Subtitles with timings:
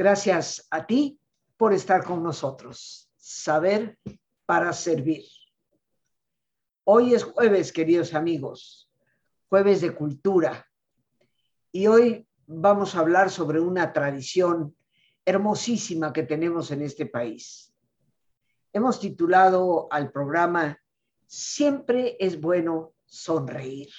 [0.00, 1.20] Gracias a ti
[1.58, 3.10] por estar con nosotros.
[3.18, 3.98] Saber
[4.46, 5.24] para servir.
[6.84, 8.90] Hoy es jueves, queridos amigos,
[9.50, 10.66] jueves de cultura.
[11.70, 14.74] Y hoy vamos a hablar sobre una tradición
[15.22, 17.70] hermosísima que tenemos en este país.
[18.72, 20.78] Hemos titulado al programa
[21.26, 23.90] Siempre es bueno sonreír.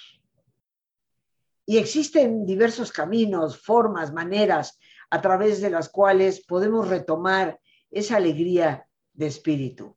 [1.67, 4.79] Y existen diversos caminos, formas, maneras
[5.11, 7.59] a través de las cuales podemos retomar
[7.91, 9.95] esa alegría de espíritu.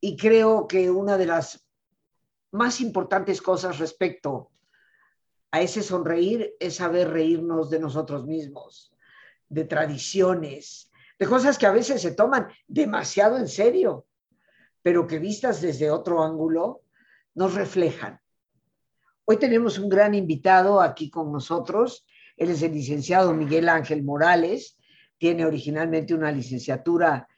[0.00, 1.64] Y creo que una de las
[2.50, 4.50] más importantes cosas respecto
[5.50, 8.92] a ese sonreír es saber reírnos de nosotros mismos,
[9.48, 14.06] de tradiciones, de cosas que a veces se toman demasiado en serio,
[14.82, 16.82] pero que vistas desde otro ángulo
[17.34, 18.20] nos reflejan.
[19.26, 22.06] Hoy tenemos un gran invitado aquí con nosotros.
[22.36, 24.76] Él es el licenciado Miguel Ángel Morales.
[25.18, 27.28] Tiene originalmente una licenciatura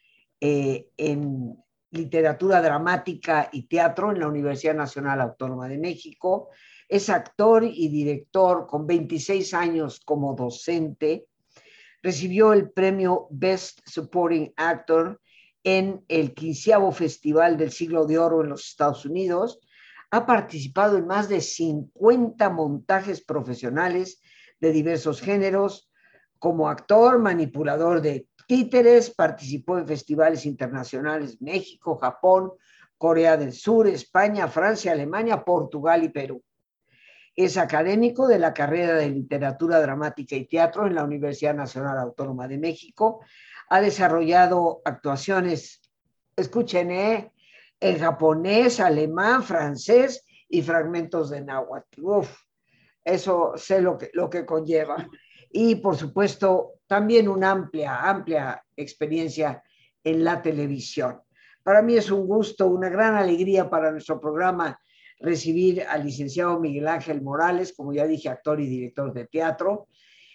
[0.40, 1.56] eh, en
[1.90, 6.50] literatura dramática y teatro en la Universidad Nacional Autónoma de México.
[6.88, 11.26] Es actor y director con 26 años como docente.
[12.02, 15.20] Recibió el premio Best Supporting Actor
[15.64, 19.58] en el quinceavo Festival del Siglo de Oro en los Estados Unidos.
[20.12, 24.20] Ha participado en más de 50 montajes profesionales
[24.66, 25.90] de diversos géneros.
[26.38, 32.52] Como actor, manipulador de títeres, participó en festivales internacionales México, Japón,
[32.98, 36.42] Corea del Sur, España, Francia, Alemania, Portugal y Perú.
[37.34, 42.48] Es académico de la carrera de Literatura Dramática y Teatro en la Universidad Nacional Autónoma
[42.48, 43.20] de México.
[43.68, 45.82] Ha desarrollado actuaciones,
[46.34, 47.32] escuchen, ¿eh?
[47.80, 52.00] en japonés, alemán, francés y fragmentos de náhuatl.
[52.02, 52.45] Uf,
[53.06, 55.08] eso sé lo que, lo que conlleva.
[55.52, 59.62] Y por supuesto, también una amplia, amplia experiencia
[60.02, 61.20] en la televisión.
[61.62, 64.78] Para mí es un gusto, una gran alegría para nuestro programa
[65.20, 69.86] recibir al licenciado Miguel Ángel Morales, como ya dije, actor y director de teatro.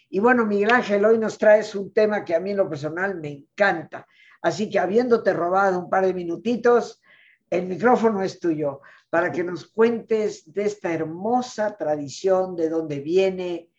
[0.10, 3.20] Y bueno, Miguel Ángel, hoy nos traes un tema que a mí en lo personal
[3.20, 4.08] me encanta.
[4.42, 7.02] Así que habiéndote robado un par de minutitos,
[7.50, 8.80] el micrófono es tuyo
[9.12, 13.70] para que nos cuentes de esta hermosa tradición, de dónde viene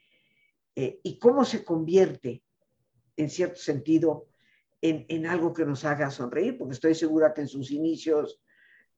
[0.76, 2.42] eh, y cómo se convierte,
[3.16, 4.28] en cierto sentido,
[4.82, 8.42] en, en, algo que nos haga sonreír, porque estoy segura que en sus inicios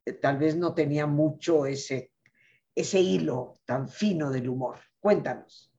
[0.04, 2.10] eh, tal vez no tenía mucho ese,
[2.74, 4.78] ese hilo tan fino del humor.
[4.98, 5.72] Cuéntanos.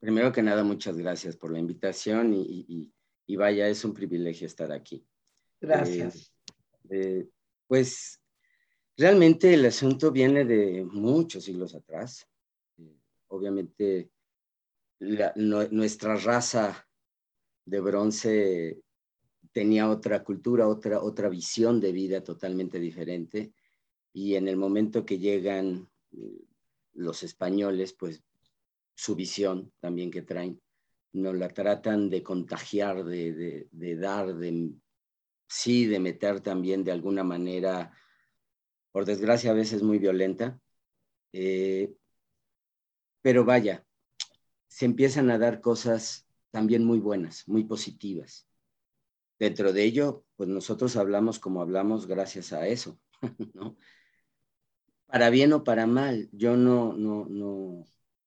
[0.00, 2.92] Primero que nada, muchas gracias por la invitación y, y,
[3.26, 5.06] y vaya, es un privilegio estar aquí.
[5.60, 6.32] Gracias.
[6.88, 7.28] Eh, eh,
[7.66, 8.18] pues
[8.96, 12.26] realmente el asunto viene de muchos siglos atrás.
[12.78, 12.96] Eh,
[13.28, 14.10] obviamente,
[15.00, 16.86] nuestra raza
[17.66, 18.80] de bronce
[19.52, 23.52] tenía otra cultura, otra, otra visión de vida totalmente diferente.
[24.12, 25.88] Y en el momento que llegan
[26.92, 28.22] los españoles, pues
[28.94, 30.60] su visión también que traen,
[31.12, 34.72] nos la tratan de contagiar, de, de, de dar, de
[35.48, 37.92] sí, de meter también de alguna manera,
[38.94, 40.60] por desgracia a veces muy violenta,
[41.32, 41.92] eh,
[43.22, 43.84] pero vaya,
[44.68, 48.46] se empiezan a dar cosas también muy buenas, muy positivas.
[49.36, 53.00] Dentro de ello, pues nosotros hablamos como hablamos gracias a eso,
[53.54, 53.76] ¿no?
[55.06, 57.84] Para bien o para mal, yo no, no, no,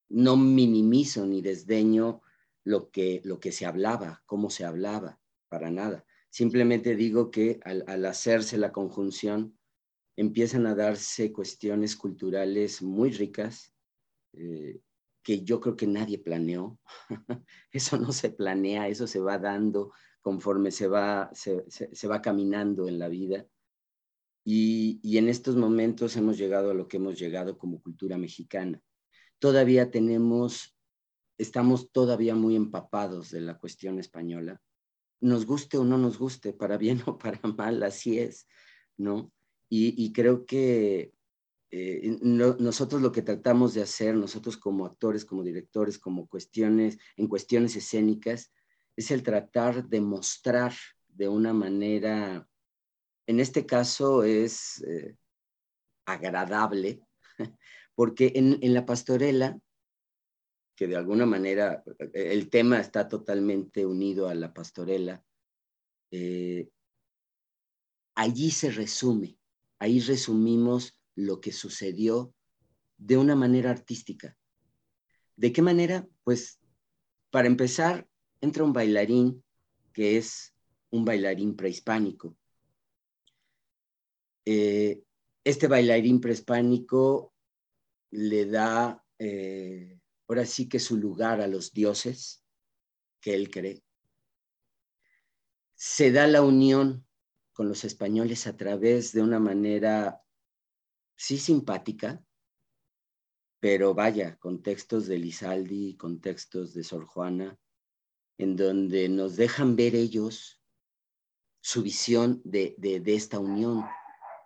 [0.09, 2.21] no minimizo ni desdeño
[2.65, 5.17] lo que, lo que se hablaba, cómo se hablaba,
[5.47, 6.03] para nada.
[6.29, 9.56] Simplemente digo que al, al hacerse la conjunción,
[10.17, 13.73] empiezan a darse cuestiones culturales muy ricas,
[14.33, 14.81] eh,
[15.23, 16.79] que yo creo que nadie planeó.
[17.71, 22.89] eso no se planea, eso se va dando conforme se va, se, se, va caminando
[22.89, 23.47] en la vida.
[24.43, 28.81] Y, y, en estos momentos hemos llegado a lo que hemos llegado como cultura mexicana.
[29.39, 30.77] Todavía tenemos,
[31.37, 34.61] estamos todavía muy empapados de la cuestión española.
[35.21, 38.47] Nos guste o no nos guste, para bien o para mal, así es,
[38.97, 39.31] ¿no?
[39.69, 41.11] Y, creo que
[41.71, 46.97] eh, no, nosotros lo que tratamos de hacer, nosotros como actores, como directores, como cuestiones,
[47.17, 48.53] en cuestiones escénicas,
[48.95, 50.73] es el tratar de mostrar
[51.07, 52.47] de una manera,
[53.27, 55.15] en este caso es eh,
[56.05, 57.01] agradable,
[57.95, 59.59] porque en, la pastorela,
[60.75, 61.83] que de alguna manera
[62.13, 65.23] el tema está totalmente unido a la pastorela,
[66.11, 66.69] eh,
[68.15, 69.36] allí se resume,
[69.79, 72.33] ahí resumimos lo que sucedió
[72.97, 74.37] de una manera artística.
[75.35, 76.07] ¿De qué manera?
[76.23, 76.59] Pues
[77.29, 78.07] para empezar,
[78.41, 79.43] entra un bailarín
[79.93, 80.53] que es
[80.89, 82.37] un bailarín prehispánico.
[84.45, 85.03] Eh,
[85.43, 87.33] este bailarín prehispánico
[88.11, 92.43] le da, eh, ahora sí que su lugar a los dioses
[93.19, 93.83] que él cree.
[95.73, 97.06] Se da la unión
[97.57, 100.23] con los españoles a través de una manera,
[101.15, 102.23] sí simpática,
[103.59, 107.57] pero vaya, contextos de Lizaldi, contextos de Sor Juana,
[108.37, 110.61] en donde nos dejan ver ellos
[111.59, 113.83] su visión de, de esta unión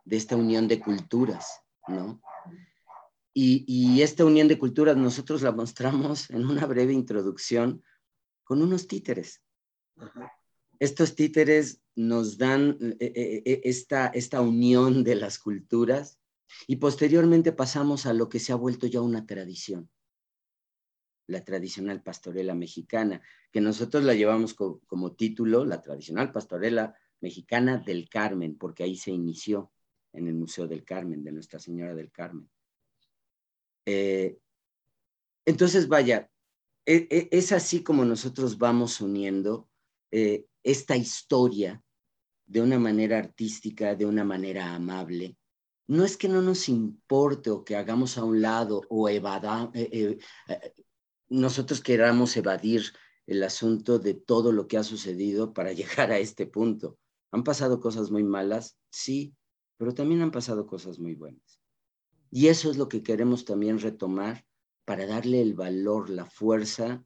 [0.05, 2.21] de esta unión de culturas, ¿no?
[3.33, 7.83] Y, esta unión de culturas nosotros la mostramos en una breve introducción
[8.43, 9.41] con unos títeres.
[10.81, 16.19] Estos títeres nos dan eh, eh, eh, esta, esta unión de las culturas
[16.65, 19.91] y posteriormente pasamos a lo que se ha vuelto ya una tradición,
[21.27, 28.09] la tradicional pastorela mexicana, que nosotros la llevamos como título, la tradicional pastorela mexicana del
[28.09, 29.71] Carmen, porque ahí se inició
[30.13, 32.49] en el Museo del Carmen, de Nuestra Señora del Carmen.
[35.45, 36.27] Entonces, vaya,
[36.87, 39.69] e, e, es así como nosotros vamos uniendo
[40.63, 41.81] esta historia
[42.45, 45.37] de una manera artística, de una manera amable.
[45.87, 50.17] No es que no nos importe o que hagamos a un lado o evada, eh,
[51.29, 52.83] nosotros queramos evadir
[53.25, 56.97] el asunto de todo lo que ha sucedido para llegar a este punto.
[57.31, 58.77] ¿Han pasado cosas muy malas?
[58.91, 59.33] Sí,
[59.77, 61.61] pero también han pasado cosas muy buenas.
[62.29, 64.45] Y eso es lo que queremos también retomar
[64.85, 67.03] para darle el valor, la fuerza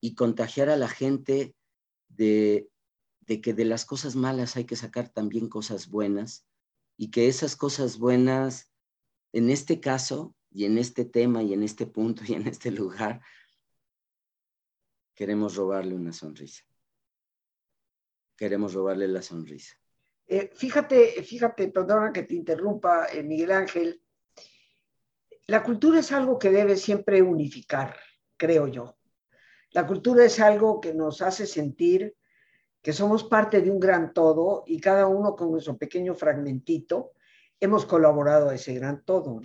[0.00, 1.54] y contagiar a la gente
[2.16, 2.68] de,
[3.42, 6.46] que de las cosas malas hay que sacar también cosas buenas
[6.96, 8.70] y que esas cosas buenas,
[9.32, 13.22] en este caso y en este tema y en este punto y en este lugar,
[15.14, 16.64] queremos robarle una sonrisa.
[18.36, 19.76] Queremos robarle la sonrisa.
[20.26, 24.02] Eh, fíjate, fíjate, perdona que te interrumpa, eh, Miguel Ángel.
[25.46, 27.96] La cultura es algo que debe siempre unificar,
[28.36, 28.96] creo yo.
[29.72, 32.14] La cultura es algo que nos hace sentir
[32.80, 37.12] que somos parte de un gran todo y cada uno con nuestro pequeño fragmentito
[37.60, 39.40] hemos colaborado a ese gran todo.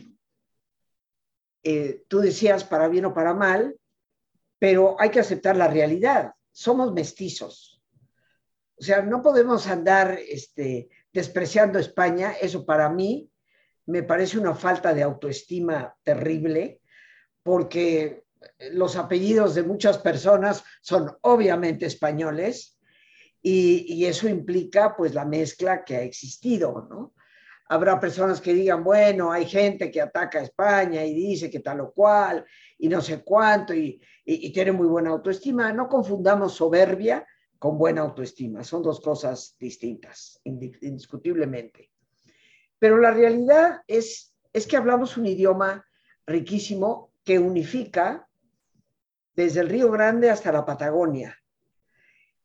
[1.64, 3.78] Eh, tú decías para bien o para mal,
[4.60, 6.34] pero hay que aceptar la realidad.
[6.52, 7.78] Somos mestizos
[8.80, 12.34] o sea, no podemos andar este, despreciando España.
[12.40, 13.30] Eso para mí
[13.88, 16.82] me parece una falta de autoestima terrible,
[17.42, 18.26] porque
[18.72, 22.78] los apellidos de muchas personas son obviamente españoles
[23.42, 27.14] y, eso implica pues la mezcla que ha existido, ¿no?
[27.70, 31.82] Habrá personas que digan, bueno, hay gente que ataca a España y dice que tal
[31.82, 32.46] o cual
[32.78, 34.00] y no sé cuánto y
[34.54, 35.74] tiene muy buena autoestima.
[35.74, 37.26] No confundamos soberbia
[37.60, 38.64] con buena autoestima.
[38.64, 41.92] Son dos cosas distintas, indiscutiblemente.
[42.80, 45.86] Pero la realidad es, es que hablamos un idioma
[46.26, 48.27] riquísimo que unifica
[49.38, 51.38] desde el Río Grande hasta la Patagonia.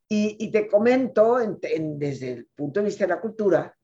[0.07, 3.75] Y, te comento desde el punto de vista de la cultura,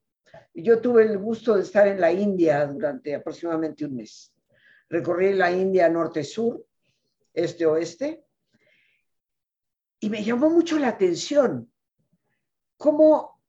[0.54, 4.32] yo tuve el gusto de estar en la India durante aproximadamente un mes.
[4.89, 6.63] Recorrí la India norte-sur,
[7.34, 8.24] este-oeste,
[10.01, 11.72] y me llamó mucho la atención
[12.78, 13.42] cómo,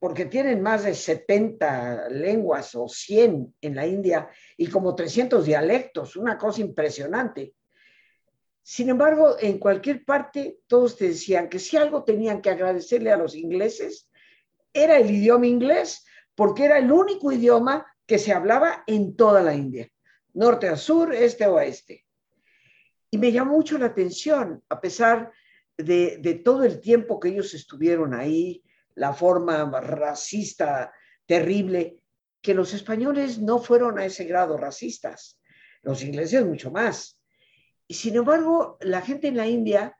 [0.00, 6.16] porque tienen más de 70 lenguas o 100 en la India y como 300 dialectos,
[6.16, 7.54] una cosa impresionante.
[8.66, 13.18] Sin embargo, en cualquier parte todos te decían que si algo tenían que agradecerle a
[13.18, 14.10] los ingleses,
[14.72, 19.54] era el idioma inglés, porque era el único idioma que se hablaba en toda la
[19.54, 19.86] India,
[20.32, 22.06] norte a sur, este a oeste.
[23.10, 25.30] Y me llamó mucho la atención, a pesar
[25.76, 30.90] de, todo el tiempo que ellos estuvieron ahí, la forma racista
[31.26, 32.02] terrible,
[32.40, 35.38] que los españoles no fueron a ese grado racistas,
[35.82, 37.20] los ingleses mucho más.
[37.86, 39.96] Y sin embargo, la gente en la India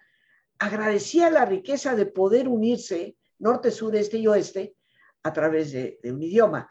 [0.59, 4.75] agradecía la riqueza de poder unirse norte, sur, este y oeste
[5.23, 6.71] a través de, un idioma.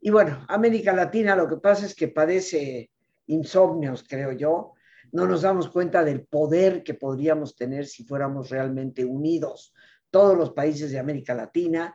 [0.00, 2.90] Y bueno, América Latina lo que pasa es que padece
[3.26, 4.74] insomnios, creo yo,
[5.12, 9.74] no nos damos cuenta del poder que podríamos tener si fuéramos realmente unidos,
[10.10, 11.94] todos los países de América Latina,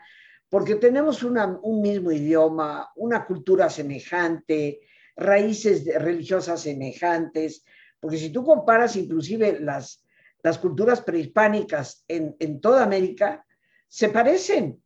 [0.50, 4.82] porque tenemos un mismo idioma, una cultura semejante,
[5.16, 7.66] raíces religiosas semejantes,
[8.06, 10.06] porque si tú comparas inclusive las,
[10.44, 13.44] las culturas prehispánicas en, en toda América,
[13.88, 14.80] se parecen.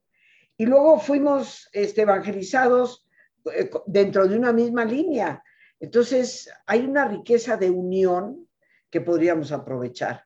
[0.55, 3.05] Y luego fuimos este, evangelizados
[3.53, 5.43] eh, dentro de una misma línea.
[5.81, 8.47] Entonces, hay una riqueza de unión
[8.89, 10.23] que podríamos aprovechar.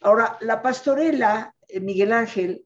[0.00, 2.64] Ahora, la pastorela, eh, Miguel Ángel,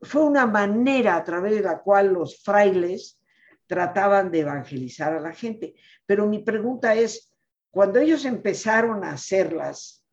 [0.00, 3.20] fue una manera a través de la cual los frailes
[3.66, 5.74] trataban de evangelizar a la gente.
[6.06, 7.33] Pero mi pregunta es,
[7.74, 10.04] cuando ellos empezaron a hacerlas,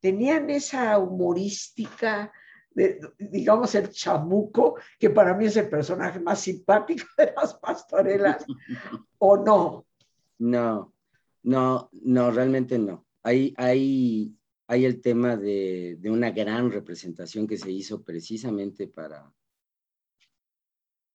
[0.00, 2.32] ¿tenían esa humorística,
[2.70, 8.46] de, digamos, el chamuco, que para mí es el personaje más simpático de las pastorelas,
[9.18, 9.86] o no?
[10.38, 10.94] No,
[11.42, 13.04] no, no, realmente no.
[13.24, 14.32] Hay, hay,
[14.68, 19.34] hay el tema de, de una gran representación que se hizo precisamente para,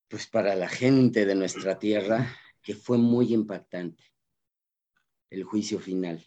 [0.10, 4.13] pues para la gente de nuestra tierra, que fue muy impactante,
[5.34, 6.24] el juicio final.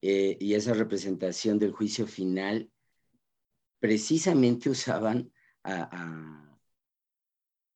[0.00, 2.70] Eh, y esa representación del juicio final
[3.78, 5.30] precisamente usaban
[5.64, 6.44] a,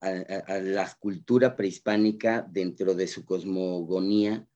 [0.00, 4.48] la cultura prehispánica dentro de su cosmogonía.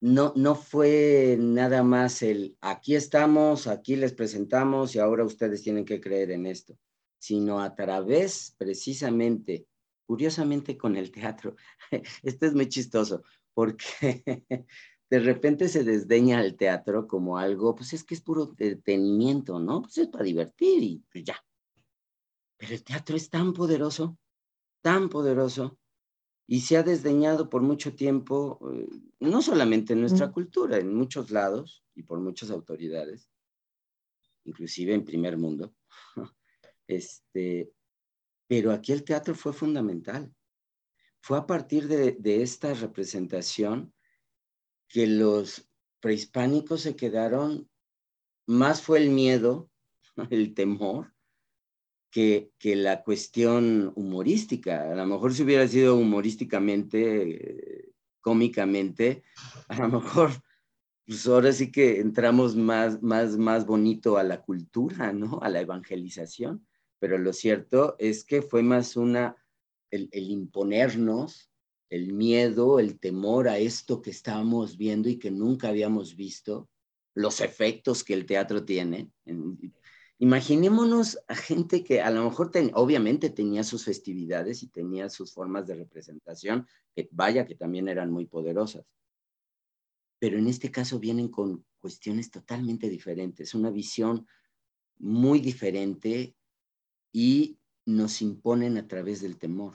[0.00, 5.84] No, no fue nada más el aquí estamos, aquí les presentamos y ahora ustedes tienen
[5.84, 6.78] que creer en esto,
[7.18, 9.66] sino a través precisamente,
[10.04, 11.56] curiosamente con el teatro.
[12.22, 13.24] Esto es muy chistoso
[13.56, 14.44] porque
[15.10, 19.80] de repente se desdeña el teatro como algo, pues es que es puro detenimiento, ¿no?
[19.80, 21.42] Pues es para divertir y pues ya.
[22.58, 24.18] Pero el teatro es tan poderoso,
[24.82, 25.78] tan poderoso,
[26.46, 28.86] y se ha desdeñado por mucho tiempo, eh,
[29.20, 33.30] no solamente en nuestra cultura, en muchos lados y por muchas autoridades,
[34.44, 35.74] inclusive en primer mundo.
[36.88, 37.72] Este,
[38.46, 40.32] pero aquí el teatro fue fundamental.
[41.26, 43.92] Fue a partir de, esta representación
[44.86, 45.68] que los
[45.98, 47.68] prehispánicos se quedaron,
[48.46, 49.68] más fue el miedo,
[50.30, 51.16] el temor,
[52.12, 54.92] que, que, la cuestión humorística.
[54.92, 59.24] A lo mejor si hubiera sido humorísticamente, cómicamente,
[59.66, 60.30] a lo mejor,
[61.04, 65.40] pues ahora sí que entramos más, más, más bonito a la cultura, ¿no?
[65.42, 66.64] A la evangelización.
[67.00, 69.34] Pero lo cierto es que fue más una,
[69.90, 71.50] el, imponernos
[71.88, 76.68] el miedo, el temor a esto que estábamos viendo y que nunca habíamos visto,
[77.14, 79.10] los efectos que el teatro tiene.
[80.18, 85.66] Imaginémonos a gente que a lo mejor obviamente tenía sus festividades y tenía sus formas
[85.66, 88.84] de representación, que vaya que también eran muy poderosas.
[90.18, 94.26] Pero en este caso vienen con cuestiones totalmente diferentes, una visión
[94.98, 96.34] muy diferente
[97.12, 99.74] y nos imponen a través del temor.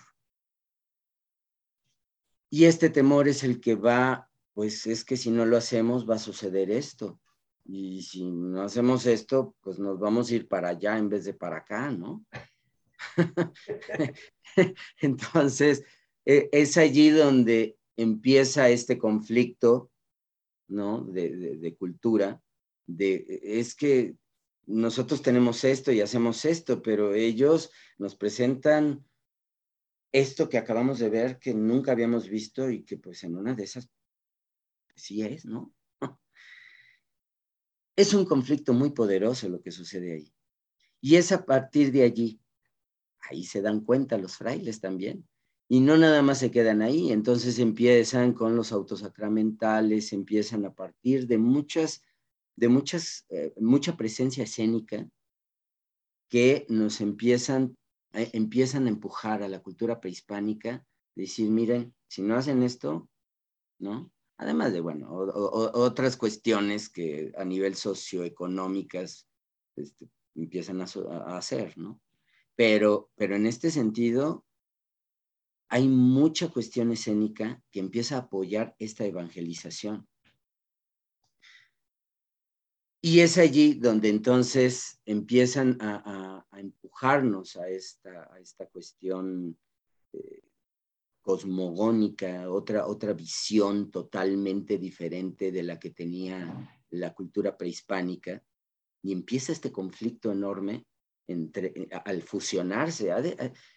[2.50, 6.16] Y este temor es el que va, pues es que si no lo hacemos va
[6.16, 7.20] a suceder esto.
[7.64, 11.34] Y si no hacemos esto, pues nos vamos a ir para allá en vez de
[11.34, 12.26] para acá, ¿no?
[15.02, 15.84] Entonces,
[16.26, 19.92] e, es allí donde empieza este conflicto,
[20.68, 21.04] ¿no?
[21.04, 22.42] De, de, cultura,
[22.86, 24.16] de, es que
[24.72, 29.06] nosotros tenemos esto y hacemos esto, pero ellos nos presentan
[30.12, 33.64] esto que acabamos de ver, que nunca habíamos visto y que pues en una de
[33.64, 33.90] esas
[34.96, 35.74] sí es, ¿no?
[37.96, 40.34] Es un conflicto muy poderoso lo que sucede ahí.
[41.02, 42.42] Y es a partir de allí,
[43.30, 45.28] ahí se dan cuenta los frailes también.
[45.68, 51.28] Y no nada más se quedan ahí, entonces empiezan con los autosacramentales, empiezan a partir
[51.28, 52.04] de muchas,
[52.62, 55.10] de muchas, eh, mucha presencia escénica
[56.30, 57.76] que nos empiezan
[58.14, 63.10] eh, empiezan a empujar a la cultura prehispánica, decir, miren, si no hacen esto,
[63.80, 64.12] ¿no?
[64.38, 69.28] Además de, bueno, otras cuestiones que a nivel socioeconómicas
[69.76, 72.02] este, empiezan a, a, hacer, ¿no?
[72.56, 74.46] Pero, pero en este sentido,
[75.70, 80.08] hay mucha cuestión escénica que empieza a apoyar esta evangelización.
[83.04, 89.58] Y es allí donde entonces empiezan a, empujarnos a esta, cuestión
[90.14, 90.44] eh,
[91.22, 98.44] cosmogónica, otra, otra visión totalmente diferente de la que tenía la cultura prehispánica,
[99.02, 100.86] y empieza este conflicto enorme
[101.28, 103.10] entre, eh, al fusionarse.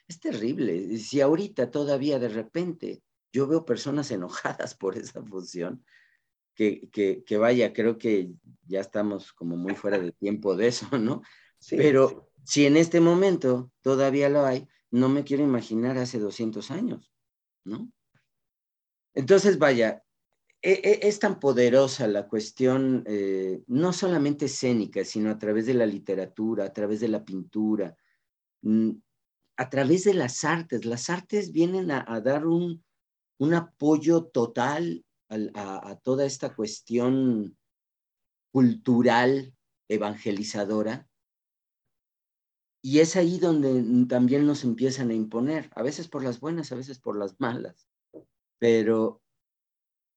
[0.07, 0.99] Es terrible.
[0.99, 3.03] Si ahorita todavía de repente
[3.33, 5.83] yo veo personas enojadas por esa fusión,
[6.55, 8.31] que, vaya, creo que
[8.67, 11.23] ya estamos como muy fuera de tiempo de eso, ¿no?
[11.71, 17.13] Pero si en este momento todavía lo hay, no me quiero imaginar hace 200 años,
[17.65, 17.91] ¿no?
[19.15, 20.05] Entonces, vaya,
[20.63, 25.75] e, e, es tan poderosa la cuestión, eh, no solamente escénica, sino a través de
[25.75, 27.97] la literatura, a través de la pintura,
[28.63, 28.91] mm,
[29.57, 30.85] a través de las artes.
[30.85, 32.85] Las artes vienen a, a dar un,
[33.39, 35.05] un apoyo total
[35.55, 37.57] a, toda esta cuestión
[38.53, 39.55] cultural
[39.89, 41.09] evangelizadora
[42.87, 46.75] y es ahí donde también nos empiezan a imponer, a veces por las buenas, a
[46.75, 47.89] veces por las malas.
[48.59, 49.23] Pero,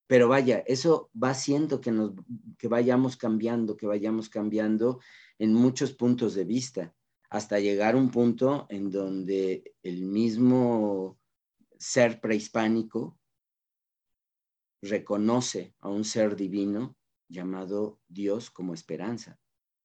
[0.05, 2.11] pero vaya, eso va haciendo que, nos,
[2.57, 4.99] que vayamos cambiando, que vayamos cambiando
[5.39, 6.93] en muchos puntos de vista,
[7.29, 11.17] hasta llegar a un punto en donde el mismo
[11.77, 13.16] ser prehispánico
[14.89, 16.97] reconoce a un ser divino
[17.29, 19.39] llamado Dios como esperanza,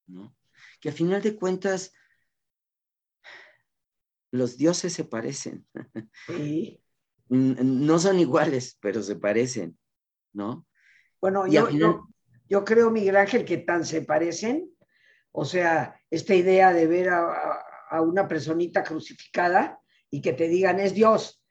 [0.07, 0.35] ¿no?
[0.79, 1.93] Que a final de cuentas
[4.31, 5.65] los dioses se parecen.
[7.29, 9.79] No son iguales, pero se parecen,
[10.33, 10.67] ¿no?
[11.19, 11.67] Bueno, yo,
[12.47, 14.69] yo, creo, Miguel Ángel, que tan se parecen,
[15.31, 19.79] o sea, esta idea de ver a, una personita crucificada
[20.11, 21.43] y que te digan es Dios,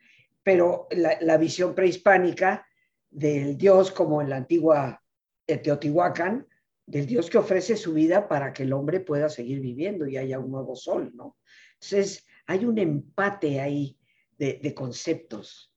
[0.45, 2.65] pero la, la visión prehispánica
[3.13, 5.03] del Dios como en la antigua
[5.47, 6.47] Teotihuacán,
[6.87, 10.39] del Dios que ofrece su vida para que el hombre pueda seguir viviendo y haya
[10.39, 11.37] un nuevo sol, ¿no?
[11.75, 13.97] Entonces, hay un empate ahí
[14.39, 15.73] de, conceptos.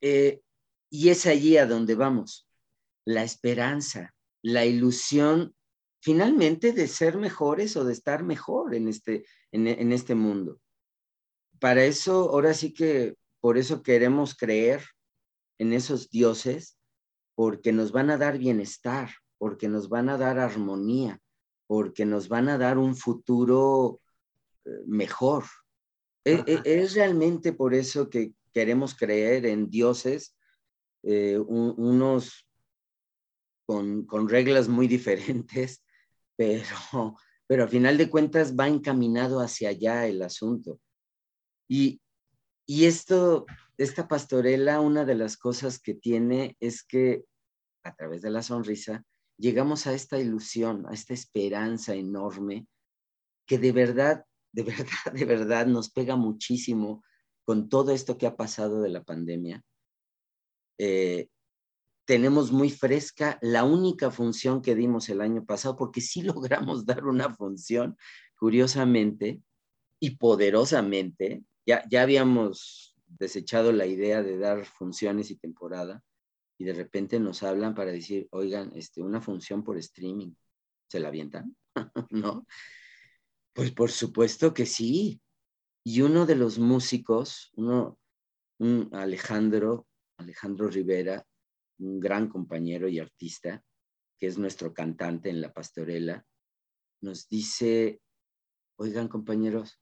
[0.00, 0.42] Eh,
[0.90, 2.46] y es allí a donde vamos,
[3.06, 5.54] la esperanza, la ilusión
[6.00, 10.60] finalmente de ser mejores o de estar mejor en este, en, este mundo.
[11.60, 14.82] Para eso, ahora sí que por eso queremos creer
[15.62, 16.76] en esos dioses,
[17.36, 21.20] porque nos van a dar bienestar, porque nos van a dar armonía,
[21.68, 24.00] porque nos van a dar un futuro
[24.86, 25.44] mejor.
[26.24, 30.36] E, e, es, realmente por eso que queremos creer en dioses,
[31.04, 32.46] eh, unos
[33.66, 35.84] con, reglas muy diferentes,
[36.36, 40.80] pero, pero a final de cuentas va encaminado hacia allá el asunto.
[41.68, 42.00] Y,
[42.66, 43.46] y esto,
[43.82, 47.24] esta pastorela, una de las cosas que tiene es que
[47.84, 49.04] a través de la sonrisa
[49.38, 52.66] llegamos a esta ilusión, a esta esperanza enorme
[53.46, 57.02] que de verdad de verdad, de verdad nos pega muchísimo
[57.44, 59.64] con todo esto que ha pasado de la pandemia.
[60.78, 61.28] Eh,
[62.04, 67.04] tenemos muy fresca la única función que dimos el año pasado, porque sí logramos dar
[67.04, 67.96] una función,
[68.36, 69.40] curiosamente
[69.98, 71.42] y poderosamente.
[71.64, 76.02] Ya, ya habíamos desechado la idea de dar funciones y temporada,
[76.58, 80.32] y de repente nos hablan para decir, oigan, este, una función por streaming,
[80.88, 81.56] ¿se la avientan?
[82.10, 82.46] ¿No?
[83.52, 85.20] Pues por supuesto que sí.
[85.84, 87.98] Y uno de los músicos, uno,
[88.58, 91.26] un Alejandro, Alejandro Rivera,
[91.78, 93.62] un gran compañero y artista,
[94.18, 96.24] que es nuestro cantante en la pastorela,
[97.00, 98.00] nos dice,
[98.76, 99.80] oigan compañeros,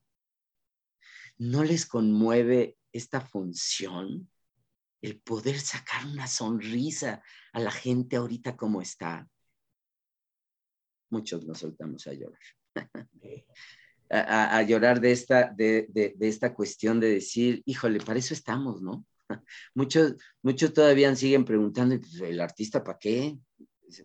[1.37, 4.31] ¿no les conmueve esta función?
[5.03, 7.23] El poder sacar una sonrisa
[7.53, 9.27] a la gente ahorita como está.
[11.09, 12.41] Muchos nos soltamos a llorar.
[14.11, 19.07] a, llorar de esta, de, de, esta cuestión de decir, híjole, para eso estamos, ¿no?
[19.75, 23.39] Muchos, muchos todavía siguen preguntando, ¿el artista para qué?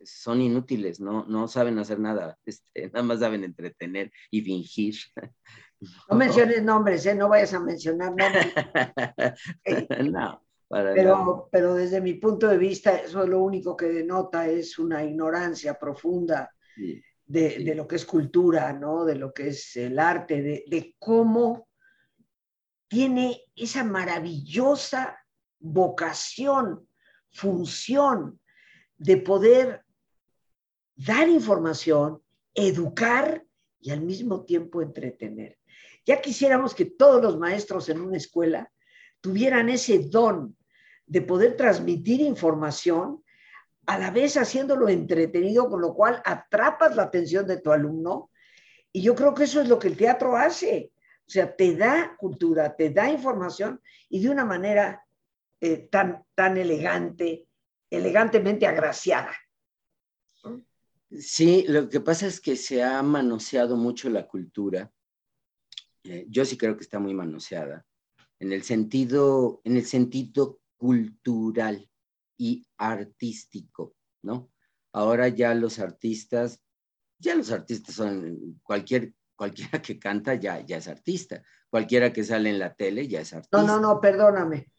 [0.03, 4.95] Son inútiles, no, no saben hacer nada, este, nada más saben entretener y fingir.
[6.09, 7.15] No menciones nombres, ¿eh?
[7.15, 8.53] no vayas a mencionar nombres.
[10.11, 15.03] no, pero, pero desde mi punto de vista, eso lo único que denota es una
[15.03, 19.05] ignorancia profunda sí de, lo que es cultura, ¿no?
[19.05, 21.67] de lo que es el arte, de, cómo
[22.87, 25.17] tiene esa maravillosa
[25.59, 26.87] vocación,
[27.31, 28.39] función
[28.97, 29.83] de poder
[30.95, 32.21] dar información,
[32.53, 33.43] educar
[33.79, 35.57] y al mismo tiempo entretener.
[36.05, 38.71] Ya quisiéramos que todos los maestros en una escuela
[39.21, 40.55] tuvieran ese don
[41.07, 43.23] de poder transmitir información
[43.87, 48.31] a la vez haciéndolo entretenido, con lo cual atrapas la atención de tu alumno.
[48.91, 50.91] Y yo creo que eso es lo que el teatro hace.
[51.27, 55.03] O sea, te da cultura, te da información y de una manera
[55.59, 57.47] eh, tan, tan elegante,
[57.89, 59.31] elegantemente agraciada.
[61.19, 64.91] Sí, lo que pasa es que se ha manoseado mucho la cultura.
[66.05, 67.85] Eh, yo sí creo que está muy manoseada
[68.39, 71.89] en el sentido, en el sentido cultural
[72.37, 74.51] y artístico, ¿no?
[74.93, 76.61] Ahora ya los artistas,
[77.17, 82.49] ya los artistas son cualquier, cualquiera que canta ya, ya es artista, cualquiera que sale
[82.49, 83.57] en la tele ya es artista.
[83.61, 84.71] No, no, no, perdóname.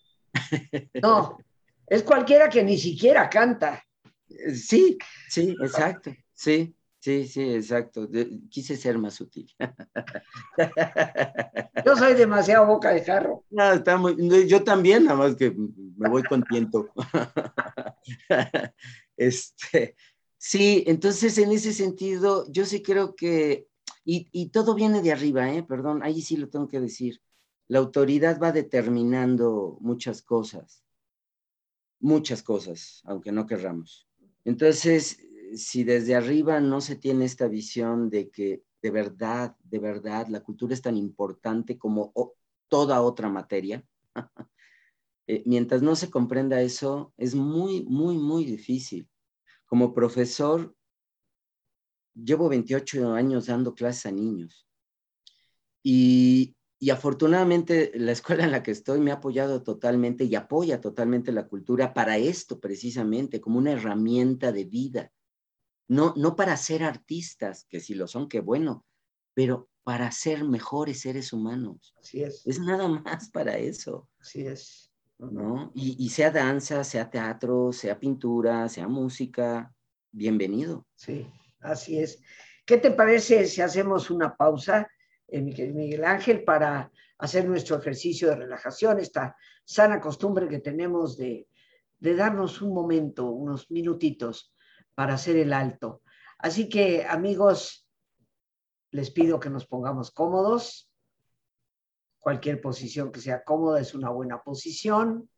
[1.02, 1.38] No,
[1.86, 3.82] es cualquiera que ni siquiera canta.
[4.52, 6.75] Sí, sí, exacto, sí.
[7.06, 8.08] Sí, sí, exacto.
[8.50, 9.48] quise ser más sutil.
[11.86, 13.44] Yo soy demasiado boca de jarro.
[13.48, 14.16] No, está muy,
[14.48, 16.88] yo también, nada más que me voy contento.
[19.16, 19.94] Este,
[20.36, 23.68] sí, entonces en ese sentido, yo sí creo que
[24.04, 25.62] Y, todo viene de arriba, ¿eh?
[25.62, 27.22] Perdón, ahí sí lo tengo que decir.
[27.68, 30.82] La autoridad va determinando muchas cosas,
[32.00, 34.08] muchas cosas, aunque no querramos.
[34.44, 35.20] Entonces,
[35.54, 40.42] si desde arriba no se tiene esta visión de que de verdad, de verdad, la
[40.42, 42.12] cultura es tan importante como
[42.68, 43.84] toda otra materia,
[45.26, 49.08] eh, mientras no se comprenda eso, es muy, muy, muy difícil.
[49.66, 50.74] Como profesor,
[52.14, 54.66] llevo 28 años dando clases a niños
[55.88, 56.56] y,
[56.90, 61.46] afortunadamente la escuela en la que estoy me ha apoyado totalmente y apoya totalmente la
[61.46, 65.12] cultura para esto precisamente, como una herramienta de vida.
[65.88, 68.84] No, no para ser artistas, que si lo son, qué bueno,
[69.34, 71.94] pero para ser mejores seres humanos.
[72.00, 72.46] Así es.
[72.46, 74.08] Es nada más para eso.
[74.18, 74.90] Así es.
[75.18, 75.70] ¿no?
[75.74, 79.72] Y, y sea danza, sea teatro, sea pintura, sea música,
[80.10, 80.86] bienvenido.
[80.94, 81.26] Sí.
[81.60, 82.22] Así es.
[82.64, 84.88] ¿Qué te parece si hacemos una pausa,
[85.28, 91.48] eh, Miguel Ángel, para hacer nuestro ejercicio de relajación, esta sana costumbre que tenemos de,
[91.98, 94.52] de darnos un momento, unos minutitos
[94.96, 96.02] para hacer el alto?
[96.38, 97.86] Así que, amigos,
[98.90, 100.90] les pido que nos pongamos cómodos.
[102.18, 105.30] Cualquier posición que sea cómoda es una buena posición.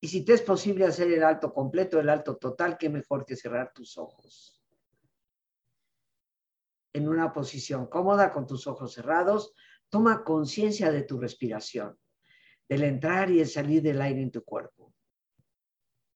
[0.00, 3.36] Y si te es posible hacer el alto completo, el alto total, qué mejor que
[3.36, 4.62] cerrar tus ojos.
[6.92, 9.54] En una posición cómoda, con tus ojos cerrados,
[9.88, 11.98] toma conciencia de tu respiración,
[12.68, 14.75] del entrar y el salir del aire en tu cuerpo.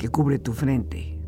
[0.00, 1.18] que cubre tu frente.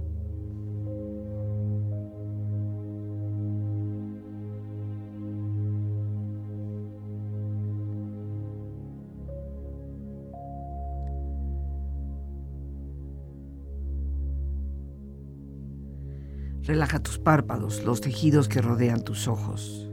[16.63, 19.92] Relaja tus párpados, los tejidos que rodean tus ojos.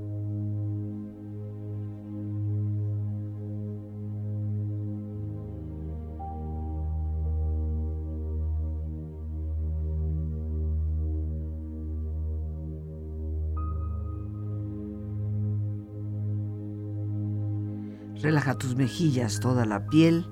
[18.59, 20.25] Tus mejillas, toda la piel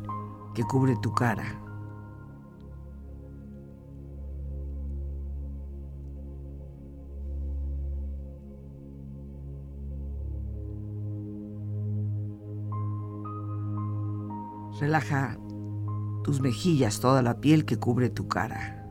[0.53, 1.63] que cubre tu cara.
[14.79, 15.37] Relaja
[16.23, 18.86] tus mejillas, toda la piel que cubre tu cara.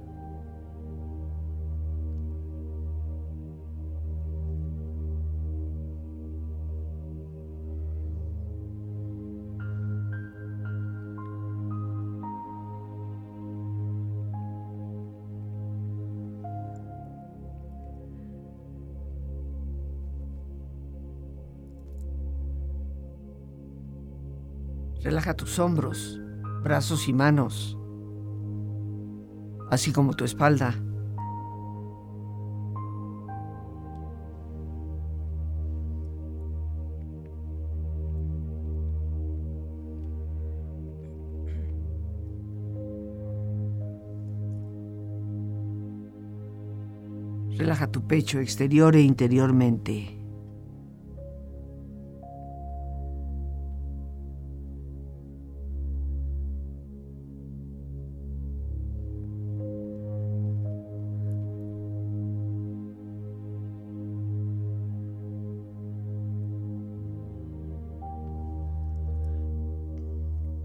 [25.27, 26.21] Relaja tus hombros,
[26.62, 27.77] brazos y manos,
[29.73, 30.73] así como tu espalda.
[47.59, 50.15] Relaja tu pecho exterior e interiormente.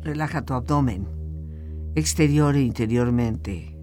[0.03, 1.05] Relaja tu abdomen,
[1.95, 3.80] exterior e interiormente.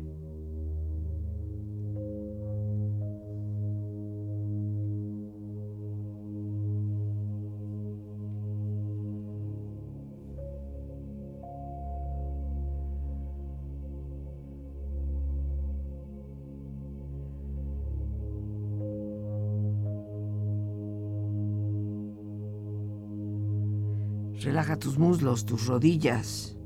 [24.78, 26.57] Tus muslos, tus rodillas.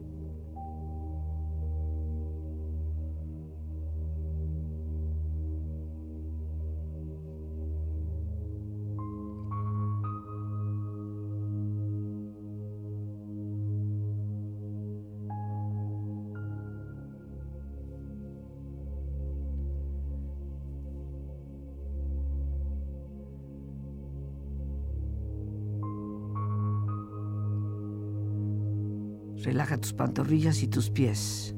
[29.42, 31.55] Relaja tus pantorrillas y tus pies.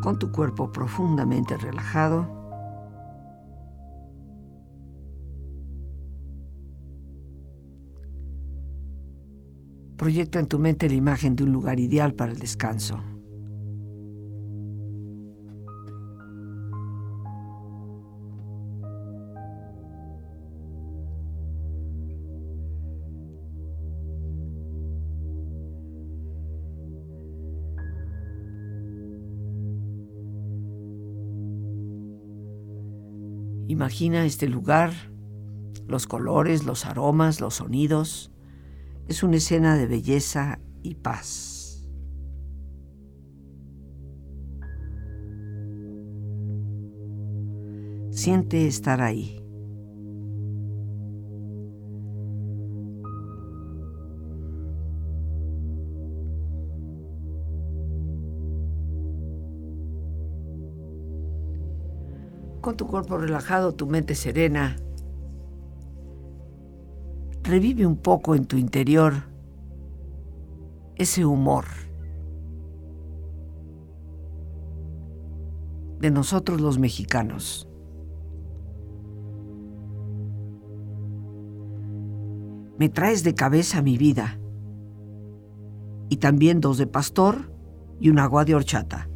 [0.00, 2.39] Con tu cuerpo profundamente relajado,
[10.00, 12.98] Proyecta en tu mente la imagen de un lugar ideal para el descanso.
[33.68, 34.94] Imagina este lugar,
[35.86, 38.30] los colores, los aromas, los sonidos
[39.10, 41.84] es una escena de belleza y paz.
[48.12, 49.36] Siente estar ahí.
[62.60, 64.76] Con tu cuerpo relajado, tu mente serena,
[67.50, 69.24] revive un poco en tu interior
[70.94, 71.64] ese humor
[75.98, 77.68] de nosotros los mexicanos.
[82.78, 84.38] Me traes de cabeza mi vida
[86.08, 87.52] y también dos de pastor
[87.98, 89.09] y un agua de horchata.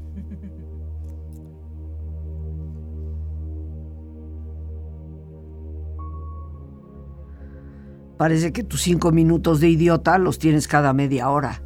[8.16, 11.62] Parece que tus cinco minutos de idiota los tienes cada media hora.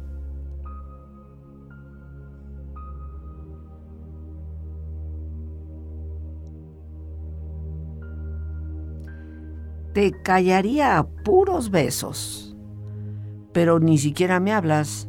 [9.93, 12.55] Te callaría a puros besos,
[13.53, 15.08] pero ni siquiera me hablas.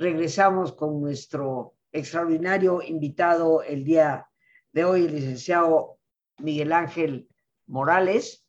[0.00, 4.26] regresamos con nuestro extraordinario invitado el día
[4.72, 5.98] de hoy, el licenciado
[6.38, 7.28] Miguel Ángel
[7.66, 8.46] Morales,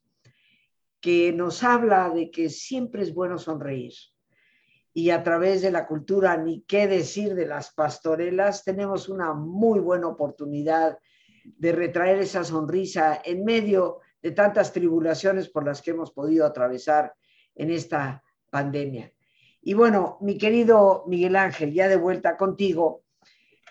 [1.02, 3.92] que nos habla de que siempre es bueno sonreír.
[4.94, 9.82] Y a través de la cultura, ni qué decir de las pastorelas, tenemos una muy
[9.82, 11.00] buena oportunidad
[11.44, 17.14] de retraer esa sonrisa en medio de tantas tribulaciones por las que hemos podido atravesar
[17.56, 19.12] en esta pandemia.
[19.62, 23.04] Y bueno, mi querido Miguel Ángel, ya de vuelta contigo,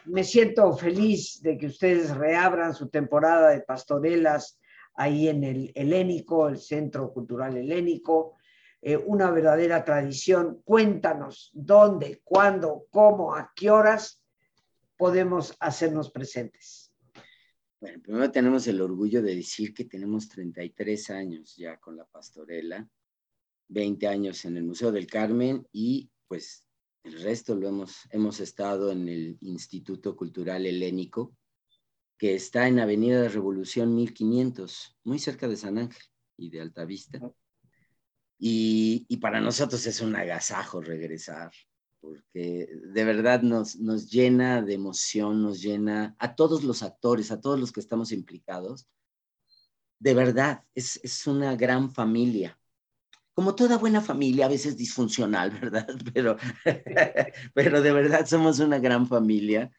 [0.05, 4.59] me siento feliz de que ustedes reabran su temporada de pastorelas
[4.95, 8.37] ahí en el Helénico, el Centro Cultural Helénico,
[8.81, 10.63] eh, una verdadera tradición.
[10.65, 14.23] Cuéntanos dónde, cuándo, cómo, a qué horas
[14.97, 16.93] podemos hacernos presentes.
[17.81, 22.89] Bueno, primero tenemos el orgullo de decir que tenemos 33 años ya con la pastorela
[23.71, 26.67] 20 años en el Museo del Carmen y pues
[27.05, 31.35] el resto lo hemos, hemos estado en el Instituto Cultural Helénico,
[32.19, 36.03] que está en Avenida de Revolución 1500, muy cerca de San Ángel
[36.37, 37.21] y de Altavista.
[38.39, 41.51] Y, y para nosotros es un agasajo regresar,
[42.01, 47.41] porque de verdad nos, nos llena de emoción, nos llena a todos los actores, a
[47.41, 48.89] todos los que estamos implicados.
[49.99, 52.60] De verdad, es, es una gran familia
[53.41, 55.89] como toda buena familia, a veces disfuncional, ¿verdad?
[56.13, 56.37] Pero,
[57.55, 59.71] pero de verdad somos una gran familia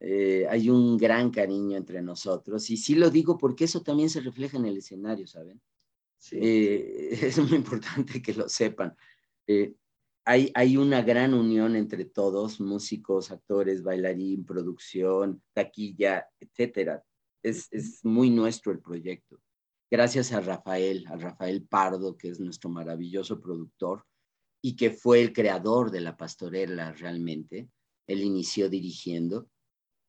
[0.00, 2.70] eh, hay un gran cariño entre nosotros.
[2.70, 5.60] Y sí lo digo porque eso también se refleja en el escenario, ¿saben?
[6.32, 8.96] Eh, es muy importante que lo sepan.
[9.46, 9.74] Eh,
[10.24, 17.04] hay, hay, una gran unión entre todos, músicos, actores, bailarín, producción, taquilla, etcétera.
[17.42, 19.38] Es, es muy nuestro el proyecto.
[19.90, 24.04] Gracias a Rafael, a Rafael Pardo, que es nuestro maravilloso productor
[24.60, 27.68] y que fue el creador de la pastorela realmente.
[28.06, 29.48] Él inició dirigiendo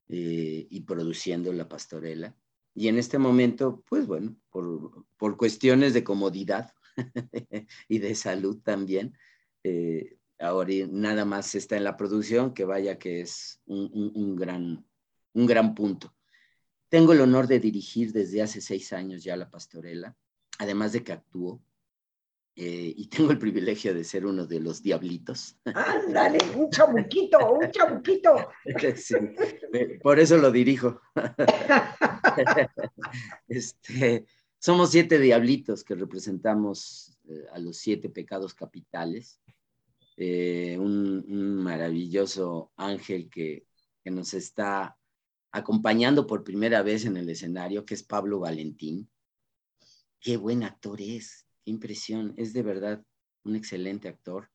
[0.09, 2.35] eh, y produciendo la pastorela.
[2.73, 6.73] Y en este momento, pues bueno, por, por cuestiones de comodidad
[7.87, 9.17] y de salud también,
[9.63, 14.85] eh, ahora nada más está en la producción, que vaya que es un, un, gran,
[15.33, 16.15] un gran punto.
[16.89, 20.15] Tengo el honor de dirigir desde hace seis años ya la pastorela,
[20.59, 21.61] además de que actúo.
[22.59, 25.55] Eh, y tengo el privilegio de ser uno de los diablitos.
[25.65, 28.49] Ándale, un chabuquito, un chabuquito.
[28.95, 29.15] Sí,
[30.01, 30.99] por eso lo dirijo.
[33.47, 34.25] Este,
[34.59, 39.39] somos siete diablitos que representamos eh, a los siete pecados capitales.
[40.17, 43.67] Eh, un, maravilloso ángel que,
[44.03, 44.97] que nos está
[45.51, 49.09] acompañando por primera vez en el escenario, que es Pablo Valentín.
[50.19, 53.05] Qué buen actor es impresión, es de verdad
[53.43, 54.49] un excelente actor.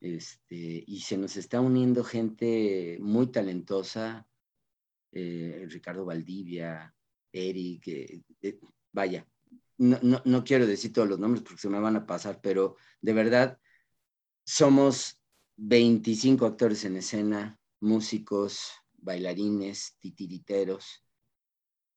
[0.00, 4.26] Este, y se nos está uniendo gente muy talentosa,
[5.12, 6.92] eh, Ricardo Valdivia,
[7.32, 8.58] Eric, eh, eh,
[8.92, 9.26] vaya,
[9.78, 13.12] no, no, quiero decir todos los nombres porque se me van a pasar, pero de
[13.12, 13.58] verdad
[14.44, 15.20] somos
[15.56, 21.04] 25 actores en escena, músicos, bailarines, titiriteros,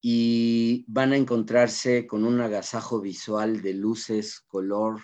[0.02, 5.02] y van a encontrarse con un agasajo visual de luces, color,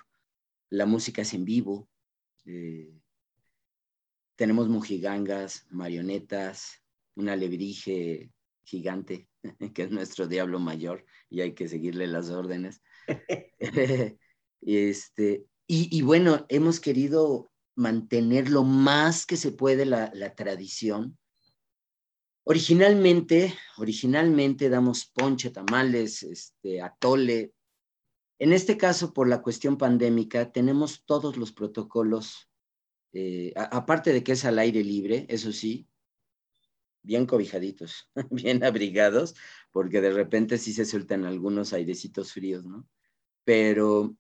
[0.70, 1.90] la música es en vivo.
[2.46, 2.94] Eh,
[4.36, 6.84] tenemos mujigangas, marionetas,
[7.16, 8.32] un alebrije
[8.64, 9.28] gigante,
[9.74, 12.82] que es nuestro diablo mayor, y hay que seguirle las órdenes.
[14.62, 21.18] este, y, bueno, hemos querido mantener lo más que se puede la, la tradición
[22.44, 27.54] Originalmente, originalmente damos ponche, tamales, este, atole.
[28.40, 32.50] En este caso, por la cuestión pandémica, tenemos todos los protocolos,
[33.14, 35.88] eh, aparte de que es al aire libre, eso sí,
[37.04, 39.36] bien cobijaditos, bien abrigados,
[39.72, 42.88] porque de repente sí se sueltan algunos airecitos fríos, ¿no?
[43.44, 44.16] Pero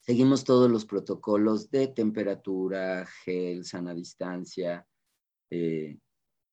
[0.00, 4.86] seguimos todos los protocolos de temperatura, gel, sana distancia,
[5.50, 5.98] eh,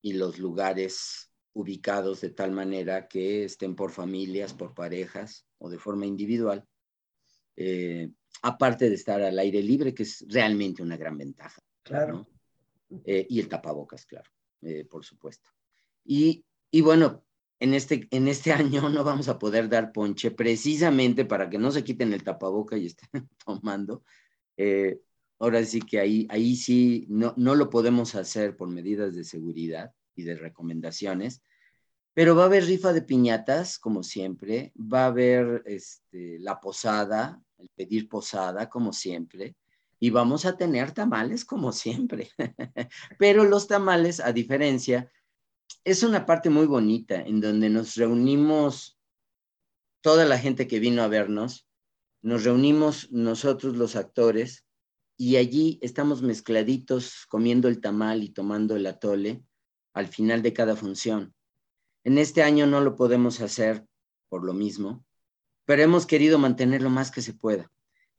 [0.05, 5.79] y los lugares ubicados de tal manera que estén por familias, por parejas o de
[5.79, 6.63] forma individual,
[7.55, 8.11] eh,
[8.43, 11.59] aparte de estar al aire libre, que es realmente una gran ventaja.
[11.81, 12.29] Claro.
[13.03, 14.29] Eh, y el tapabocas, claro,
[14.61, 15.49] eh, por supuesto.
[16.03, 17.25] Y, y, bueno,
[17.59, 21.71] en este, en este año no vamos a poder dar ponche precisamente para que no
[21.71, 23.09] se quiten el tapaboca y estén
[23.43, 24.03] tomando.
[25.39, 29.93] Ahora sí que ahí, ahí sí no, no lo podemos hacer por medidas de seguridad
[30.15, 31.41] y de recomendaciones,
[32.13, 37.41] pero va a haber rifa de piñatas, como siempre, va a haber este, la posada,
[37.57, 39.57] el pedir posada, como siempre,
[39.99, 42.29] y vamos a tener tamales, como siempre.
[43.19, 45.11] pero los tamales, a diferencia,
[45.83, 48.97] es una parte muy bonita en donde nos reunimos
[50.01, 51.67] toda la gente que vino a vernos,
[52.21, 54.65] nos reunimos nosotros los actores
[55.17, 59.43] y allí estamos mezcladitos comiendo el tamal y tomando el atole
[59.93, 61.33] al final de cada función.
[62.03, 63.85] En este año no lo podemos hacer
[64.29, 65.05] por lo mismo,
[65.65, 67.71] pero hemos querido mantener lo más que se pueda.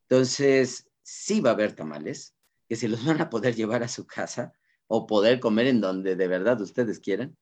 [0.03, 2.35] Entonces, sí va a haber tamales
[2.67, 4.53] que se los van a poder llevar a su casa
[4.87, 7.37] o poder comer en donde de verdad ustedes quieran,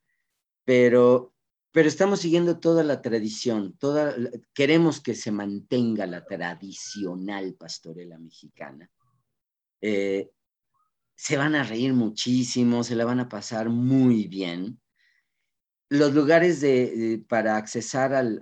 [0.64, 1.32] pero
[1.76, 4.16] pero estamos siguiendo toda la tradición, toda,
[4.54, 8.90] queremos que se mantenga la tradicional pastorela mexicana.
[9.80, 10.30] Eh,
[11.14, 14.80] se van a reír muchísimo, se la van a pasar muy bien.
[15.88, 18.40] Los lugares de, para accesar al,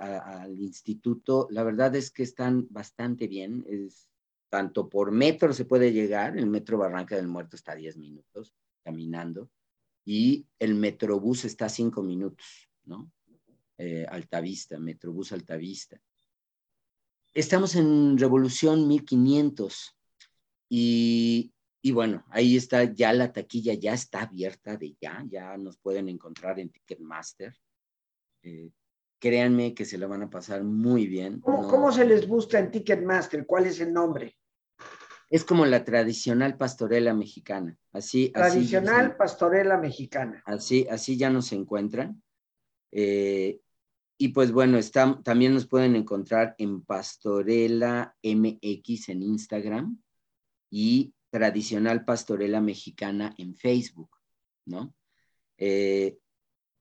[0.59, 3.65] instituto, la verdad es que están bastante bien.
[3.69, 4.09] Es,
[4.49, 8.55] tanto por metro se puede llegar, el metro Barranca del Muerto está a 10 minutos
[8.85, 9.51] caminando
[10.05, 13.11] y el metrobús está a 5 minutos, ¿no?
[13.79, 16.01] Eh, Altavista, Metrobús Altavista.
[17.35, 19.94] Estamos en Revolución 1500
[20.77, 25.79] y, y, bueno, ahí está ya la taquilla, ya está abierta de ya, ya nos
[25.79, 27.55] pueden encontrar en Ticketmaster.
[28.43, 28.73] Eh,
[29.21, 31.39] créanme que se la van a pasar muy bien.
[31.39, 33.47] ¿Cómo, ¿Cómo, se les busca en Ticketmaster?
[33.47, 34.37] ¿Cuál es el nombre?
[35.31, 37.79] Es como la tradicional pastorela mexicana.
[37.93, 40.43] Así, tradicional pastorela mexicana.
[40.45, 42.21] Así, así ya nos encuentran.
[42.91, 43.61] Eh,
[44.19, 50.04] y pues bueno, está, también nos pueden encontrar en Pastorela MX en Instagram
[50.77, 54.11] y Tradicional Pastorela Mexicana en Facebook,
[54.67, 54.93] ¿no?
[55.57, 56.19] Eh,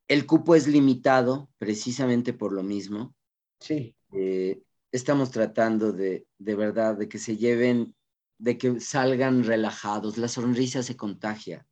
[0.08, 3.14] el cupo es limitado precisamente por lo mismo.
[3.60, 3.96] Sí.
[4.12, 7.96] Eh, estamos tratando de, de verdad, de que se lleven,
[8.40, 10.18] de que salgan relajados.
[10.18, 11.68] La sonrisa se contagia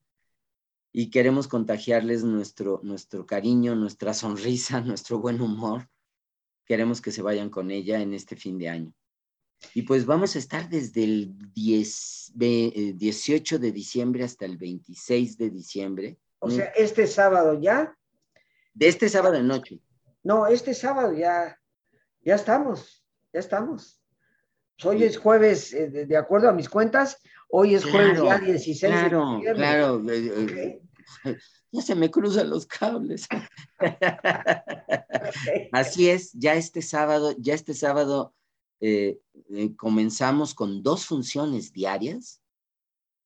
[0.92, 5.90] y queremos contagiarles nuestro, nuestro cariño, nuestra sonrisa, nuestro buen humor.
[6.66, 8.94] Queremos que se vayan con ella en este fin de año.
[9.74, 15.38] Y pues vamos a estar desde el 10, 18 eh, de diciembre hasta el 26
[15.38, 16.18] de diciembre.
[16.40, 17.96] O sea, este sábado ya.
[18.74, 19.80] De este sábado en noche.
[20.24, 21.60] No, este sábado ya,
[22.24, 24.02] ya estamos, ya estamos.
[24.84, 27.22] Hoy es jueves, eh, de acuerdo a mis cuentas,
[27.54, 30.82] Hoy es jueves ya 16 claro, de Claro, eh,
[31.72, 33.28] ya se me cruzan los cables.
[35.74, 38.34] Así es, ya este sábado, ya este sábado
[38.82, 39.20] eh,
[39.78, 42.40] comenzamos con dos funciones diarias,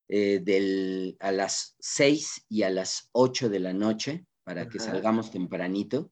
[0.07, 6.11] del, a las 6 y a las 8 de la noche, para que salgamos tempranito,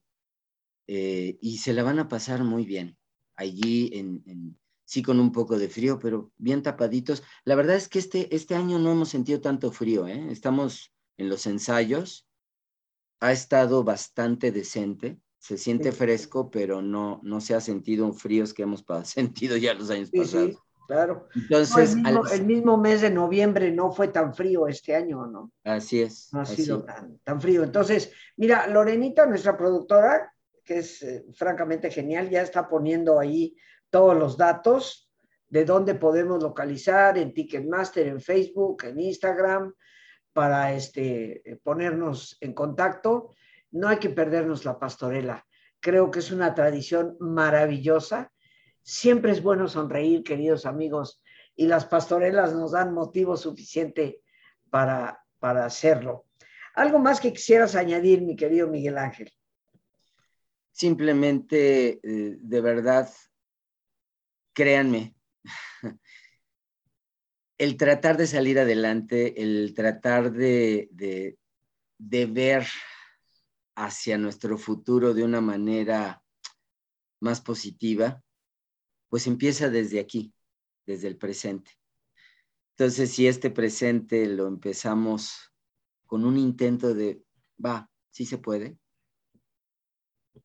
[0.88, 2.98] y se la van a pasar muy bien
[3.36, 7.22] allí en sí con un poco de frío, pero bien tapaditos.
[7.44, 10.30] La verdad es que este, este año no hemos sentido tanto frío, ¿eh?
[10.30, 12.26] estamos en los ensayos,
[13.20, 18.46] ha estado bastante decente, se siente fresco, pero no, no se ha sentido un frío
[18.56, 20.56] que hemos sentido ya los años pasados.
[20.88, 21.28] claro.
[21.34, 21.96] Entonces,
[22.32, 25.52] el, mismo, mes de noviembre no fue tan frío este año, ¿no?
[25.62, 26.30] Así es.
[26.32, 27.62] No ha sido tan, tan, frío.
[27.62, 30.32] Entonces, mira, Lorenita, nuestra productora,
[30.64, 33.54] que es eh, francamente genial, ya está poniendo ahí
[33.90, 35.10] todos los datos
[35.48, 39.74] de dónde podemos localizar en Ticketmaster, en Facebook, en Instagram,
[40.32, 43.34] para este, ponernos en contacto.
[43.74, 45.44] No hay que perdernos la pastorela.
[45.80, 48.32] Creo que es una tradición maravillosa.
[48.82, 51.20] Siempre es bueno sonreír, queridos amigos,
[51.56, 54.20] y las pastorelas nos dan motivo suficiente
[54.70, 56.26] para, para hacerlo.
[56.74, 59.32] ¿Algo más que quisieras añadir, mi querido Miguel Ángel?
[60.70, 63.08] Simplemente, eh, de verdad,
[64.52, 65.16] créanme,
[67.58, 72.66] el tratar de salir adelante, el tratar de, de, ver
[73.76, 76.22] hacia nuestro futuro de una manera
[77.20, 78.22] más positiva,
[79.08, 80.32] pues empieza desde aquí,
[80.86, 81.72] desde el presente.
[82.76, 85.52] Entonces, si este presente lo empezamos
[86.06, 87.22] con un intento de,
[87.64, 88.78] va, sí se puede,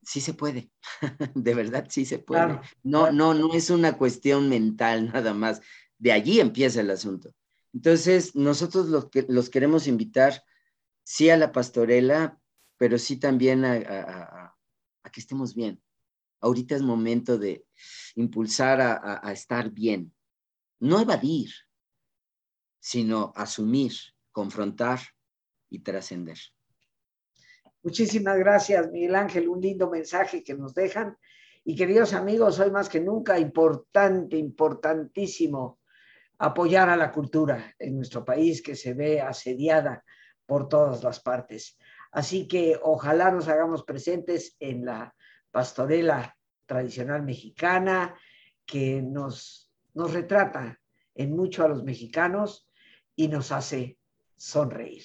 [0.03, 0.71] sí se puede,
[1.36, 2.59] de verdad sí se puede.
[2.84, 5.61] no, no, no es una cuestión mental nada más.
[5.97, 7.34] De allí empieza el asunto.
[7.73, 10.43] Entonces, nosotros los, que, los queremos invitar,
[11.03, 12.39] sí a la pastorela,
[12.80, 14.55] pero sí también a,
[15.11, 15.80] que estemos bien.
[16.39, 17.65] Ahorita es momento de
[18.15, 20.13] impulsar a estar bien.
[20.80, 21.49] No evadir,
[22.80, 23.91] sino asumir,
[24.32, 24.99] confrontar
[25.69, 26.38] y trascender.
[27.84, 29.47] Muchísimas gracias, Miguel Ángel.
[29.49, 31.17] Un lindo mensaje que nos dejan.
[31.63, 35.80] Y queridos amigos, hoy más que nunca importante, importantísimo
[36.38, 40.03] apoyar a la cultura en nuestro país que se ve asediada
[40.45, 41.77] por todas las partes.
[42.12, 45.16] Así que ojalá nos hagamos presentes en la
[45.51, 46.36] pastorela
[46.66, 48.16] tradicional mexicana
[48.66, 50.80] que nos, nos retrata
[51.16, 52.68] en mucho a los mexicanos
[53.16, 53.97] y nos hace
[54.38, 55.03] sonreír.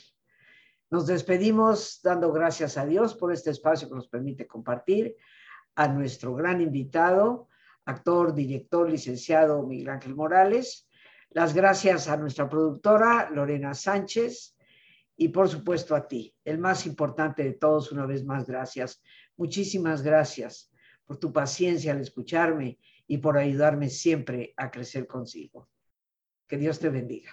[0.91, 5.17] Nos despedimos dando gracias a Dios por este espacio que nos permite compartir,
[5.77, 7.49] a nuestro gran invitado,
[7.85, 10.89] actor, director, licenciado Miguel Ángel Morales,
[11.31, 14.54] las gracias a nuestra productora Lorena Sánchez
[15.17, 19.03] y por supuesto a ti, el más importante de todos, una vez más, gracias.
[19.37, 20.73] Muchísimas gracias
[21.05, 25.69] por tu paciencia al escucharme y por ayudarme siempre a crecer consigo.
[26.49, 27.31] Que Dios te bendiga.